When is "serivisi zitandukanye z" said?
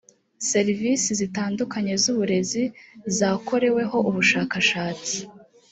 0.51-2.05